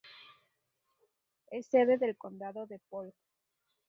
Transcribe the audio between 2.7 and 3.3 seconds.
Polk.